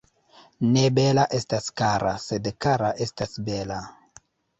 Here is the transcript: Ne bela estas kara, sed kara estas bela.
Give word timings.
Ne 0.69 0.85
bela 0.99 1.25
estas 1.39 1.67
kara, 1.81 2.13
sed 2.23 2.49
kara 2.67 2.89
estas 3.07 3.37
bela. 3.51 3.79